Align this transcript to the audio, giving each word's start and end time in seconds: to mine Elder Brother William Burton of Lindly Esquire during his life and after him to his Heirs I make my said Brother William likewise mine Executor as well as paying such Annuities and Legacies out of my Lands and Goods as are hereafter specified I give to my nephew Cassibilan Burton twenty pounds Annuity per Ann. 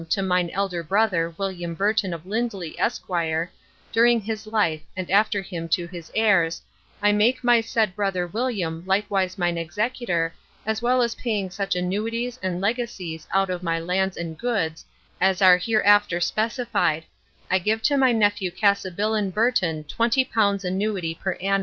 to 0.09 0.21
mine 0.23 0.49
Elder 0.53 0.81
Brother 0.83 1.31
William 1.37 1.73
Burton 1.75 2.11
of 2.13 2.25
Lindly 2.25 2.75
Esquire 2.79 3.51
during 3.91 4.19
his 4.21 4.47
life 4.47 4.81
and 4.97 5.09
after 5.11 5.41
him 5.43 5.67
to 5.69 5.85
his 5.87 6.11
Heirs 6.15 6.61
I 7.03 7.11
make 7.11 7.43
my 7.43 7.61
said 7.61 7.95
Brother 7.95 8.25
William 8.27 8.83
likewise 8.87 9.37
mine 9.37 9.57
Executor 9.59 10.33
as 10.65 10.81
well 10.81 11.01
as 11.03 11.13
paying 11.15 11.49
such 11.51 11.75
Annuities 11.75 12.39
and 12.41 12.59
Legacies 12.61 13.27
out 13.33 13.49
of 13.51 13.61
my 13.63 13.79
Lands 13.79 14.17
and 14.17 14.35
Goods 14.37 14.85
as 15.19 15.39
are 15.41 15.57
hereafter 15.57 16.19
specified 16.19 17.03
I 17.51 17.59
give 17.59 17.81
to 17.83 17.95
my 17.97 18.11
nephew 18.13 18.49
Cassibilan 18.49 19.31
Burton 19.31 19.83
twenty 19.85 20.23
pounds 20.25 20.63
Annuity 20.65 21.13
per 21.15 21.33
Ann. 21.33 21.59